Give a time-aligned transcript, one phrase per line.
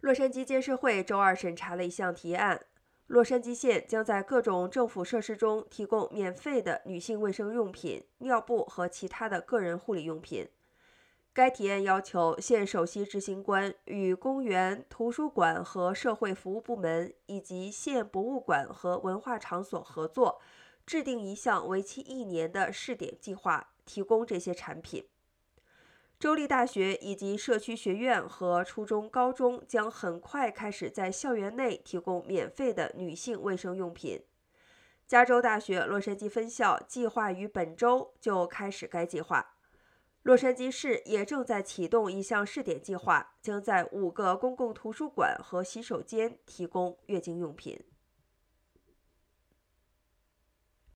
[0.00, 2.64] 洛杉矶监事会周二审查了一项提案，
[3.06, 10.48] 洛杉矶县将在各种政府设施中提供免费的女性卫生用品、尿布和其他的个人护理用品。
[11.32, 20.40] 该提案要求县首席执行官与公园、图书馆和社会服务部门以及县博物馆和文化场所合作，
[20.86, 25.06] 制定一项为期一年的试点计划，提供这些产品。
[26.20, 34.22] 州立大学以及社区学院和初中、高中将很快开始在校园内提供免费的女性卫生用品。
[35.06, 39.54] 加州大学洛杉矶分校计划于本周就开始该计划。
[40.22, 47.82] 洛杉矶市也正在启动一项试点计划，将在五个公共图书馆和洗手间提供月经用品。